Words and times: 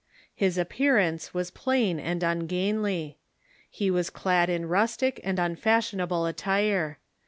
His 0.33 0.57
appearance 0.57 1.31
was 1.31 1.51
plain 1.51 1.99
and 1.99 2.23
ungainly. 2.23 3.19
He 3.69 3.91
was 3.91 4.09
cla 4.09 4.47
1 4.47 4.49
in 4.49 4.67
rustic 4.67 5.21
and 5.23 5.37
unfashionable 5.37 6.25
attire. 6.25 6.97